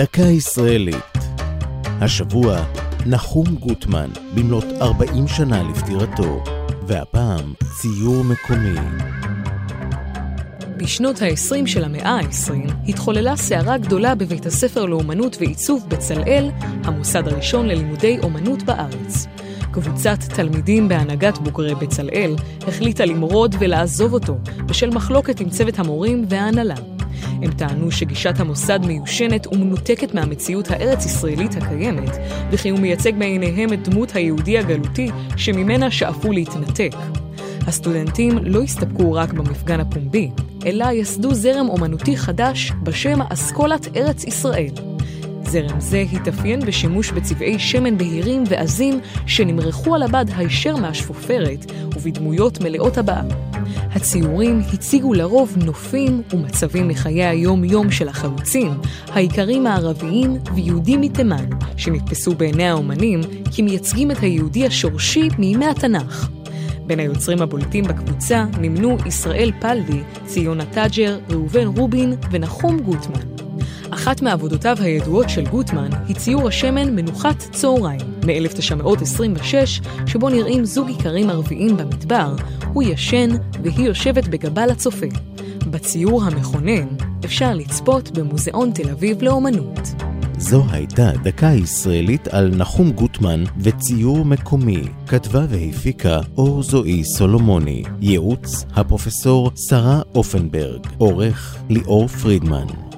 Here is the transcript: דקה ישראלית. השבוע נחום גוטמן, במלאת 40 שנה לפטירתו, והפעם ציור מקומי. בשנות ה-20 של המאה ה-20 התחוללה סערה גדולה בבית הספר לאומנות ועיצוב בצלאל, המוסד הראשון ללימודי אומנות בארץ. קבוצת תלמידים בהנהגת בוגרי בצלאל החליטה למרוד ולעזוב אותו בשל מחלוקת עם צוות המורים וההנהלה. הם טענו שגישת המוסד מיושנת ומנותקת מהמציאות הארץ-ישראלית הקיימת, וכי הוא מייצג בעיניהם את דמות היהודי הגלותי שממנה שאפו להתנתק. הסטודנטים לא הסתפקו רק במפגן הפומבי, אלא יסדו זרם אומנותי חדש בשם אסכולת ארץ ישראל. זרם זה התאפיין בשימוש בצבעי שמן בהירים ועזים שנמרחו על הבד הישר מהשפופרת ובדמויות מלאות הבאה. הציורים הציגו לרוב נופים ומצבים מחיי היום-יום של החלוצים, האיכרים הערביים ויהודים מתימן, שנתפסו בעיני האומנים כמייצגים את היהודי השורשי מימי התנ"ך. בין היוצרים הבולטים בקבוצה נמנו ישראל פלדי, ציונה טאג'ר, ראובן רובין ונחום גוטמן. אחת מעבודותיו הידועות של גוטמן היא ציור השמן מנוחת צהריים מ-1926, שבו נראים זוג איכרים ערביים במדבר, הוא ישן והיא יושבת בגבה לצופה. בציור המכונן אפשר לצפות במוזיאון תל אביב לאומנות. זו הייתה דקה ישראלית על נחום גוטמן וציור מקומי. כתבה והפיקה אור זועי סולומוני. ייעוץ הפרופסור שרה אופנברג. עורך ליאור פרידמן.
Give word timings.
דקה 0.00 0.22
ישראלית. 0.22 1.18
השבוע 1.84 2.64
נחום 3.06 3.46
גוטמן, 3.46 4.10
במלאת 4.34 4.64
40 4.80 5.28
שנה 5.28 5.62
לפטירתו, 5.62 6.44
והפעם 6.86 7.54
ציור 7.80 8.24
מקומי. 8.24 8.78
בשנות 10.76 11.22
ה-20 11.22 11.66
של 11.66 11.84
המאה 11.84 12.10
ה-20 12.10 12.72
התחוללה 12.88 13.36
סערה 13.36 13.78
גדולה 13.78 14.14
בבית 14.14 14.46
הספר 14.46 14.84
לאומנות 14.84 15.36
ועיצוב 15.40 15.86
בצלאל, 15.88 16.50
המוסד 16.84 17.28
הראשון 17.28 17.66
ללימודי 17.66 18.18
אומנות 18.22 18.62
בארץ. 18.62 19.26
קבוצת 19.72 20.18
תלמידים 20.34 20.88
בהנהגת 20.88 21.38
בוגרי 21.38 21.74
בצלאל 21.74 22.34
החליטה 22.68 23.04
למרוד 23.04 23.54
ולעזוב 23.58 24.12
אותו 24.12 24.38
בשל 24.66 24.90
מחלוקת 24.90 25.40
עם 25.40 25.50
צוות 25.50 25.78
המורים 25.78 26.24
וההנהלה. 26.28 26.99
הם 27.24 27.50
טענו 27.50 27.90
שגישת 27.90 28.40
המוסד 28.40 28.86
מיושנת 28.86 29.46
ומנותקת 29.46 30.14
מהמציאות 30.14 30.70
הארץ-ישראלית 30.70 31.56
הקיימת, 31.56 32.16
וכי 32.50 32.70
הוא 32.70 32.80
מייצג 32.80 33.12
בעיניהם 33.18 33.72
את 33.72 33.88
דמות 33.88 34.16
היהודי 34.16 34.58
הגלותי 34.58 35.10
שממנה 35.36 35.90
שאפו 35.90 36.32
להתנתק. 36.32 36.92
הסטודנטים 37.66 38.38
לא 38.42 38.62
הסתפקו 38.62 39.12
רק 39.12 39.32
במפגן 39.32 39.80
הפומבי, 39.80 40.30
אלא 40.66 40.84
יסדו 40.92 41.34
זרם 41.34 41.68
אומנותי 41.68 42.16
חדש 42.16 42.72
בשם 42.82 43.22
אסכולת 43.22 43.96
ארץ 43.96 44.24
ישראל. 44.24 44.72
זרם 45.50 45.80
זה 45.80 46.04
התאפיין 46.12 46.60
בשימוש 46.60 47.10
בצבעי 47.10 47.58
שמן 47.58 47.98
בהירים 47.98 48.44
ועזים 48.48 49.00
שנמרחו 49.26 49.94
על 49.94 50.02
הבד 50.02 50.24
הישר 50.36 50.76
מהשפופרת 50.76 51.72
ובדמויות 51.96 52.60
מלאות 52.60 52.98
הבאה. 52.98 53.49
הציורים 53.92 54.60
הציגו 54.72 55.14
לרוב 55.14 55.56
נופים 55.64 56.22
ומצבים 56.32 56.88
מחיי 56.88 57.24
היום-יום 57.24 57.90
של 57.90 58.08
החלוצים, 58.08 58.72
האיכרים 59.08 59.66
הערביים 59.66 60.36
ויהודים 60.54 61.00
מתימן, 61.00 61.46
שנתפסו 61.76 62.34
בעיני 62.34 62.68
האומנים 62.68 63.20
כמייצגים 63.56 64.10
את 64.10 64.18
היהודי 64.20 64.66
השורשי 64.66 65.28
מימי 65.38 65.66
התנ"ך. 65.66 66.28
בין 66.86 66.98
היוצרים 66.98 67.42
הבולטים 67.42 67.84
בקבוצה 67.84 68.44
נמנו 68.60 68.96
ישראל 69.06 69.52
פלדי, 69.60 70.00
ציונה 70.26 70.64
טאג'ר, 70.64 71.18
ראובן 71.30 71.66
רובין 71.66 72.14
ונחום 72.30 72.78
גוטמן. 72.78 73.39
אחת 73.90 74.22
מעבודותיו 74.22 74.76
הידועות 74.80 75.30
של 75.30 75.46
גוטמן 75.46 75.90
היא 76.08 76.16
ציור 76.16 76.48
השמן 76.48 76.96
מנוחת 76.96 77.36
צהריים 77.52 78.00
מ-1926, 78.26 79.54
שבו 80.06 80.28
נראים 80.28 80.64
זוג 80.64 80.88
איכרים 80.88 81.30
ערביים 81.30 81.76
במדבר, 81.76 82.34
הוא 82.72 82.82
ישן 82.82 83.30
והיא 83.62 83.86
יושבת 83.86 84.28
בגבה 84.28 84.66
לצופה. 84.66 85.06
בציור 85.70 86.24
המכונן 86.24 86.88
אפשר 87.24 87.54
לצפות 87.54 88.10
במוזיאון 88.18 88.70
תל 88.74 88.90
אביב 88.90 89.22
לאומנות. 89.22 89.80
זו 90.38 90.64
הייתה 90.70 91.10
דקה 91.22 91.46
ישראלית 91.46 92.28
על 92.28 92.48
נחום 92.56 92.90
גוטמן 92.90 93.44
וציור 93.58 94.24
מקומי. 94.24 94.82
כתבה 95.06 95.44
והפיקה 95.48 96.20
אור 96.36 96.62
זועי 96.62 97.04
סולומוני. 97.04 97.82
ייעוץ 98.00 98.64
הפרופסור 98.74 99.50
שרה 99.68 100.02
אופנברג. 100.14 100.86
עורך 100.98 101.56
ליאור 101.68 102.08
פרידמן. 102.08 102.89